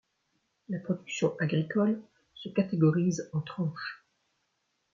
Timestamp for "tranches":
3.41-4.03